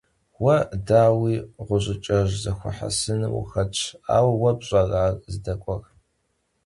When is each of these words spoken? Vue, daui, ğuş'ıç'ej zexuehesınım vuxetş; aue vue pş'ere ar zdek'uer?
Vue, 0.39 0.57
daui, 0.87 1.35
ğuş'ıç'ej 1.65 2.29
zexuehesınım 2.43 3.31
vuxetş; 3.35 3.79
aue 4.15 4.33
vue 4.39 4.51
pş'ere 4.59 4.97
ar 5.05 5.13
zdek'uer? 5.33 5.83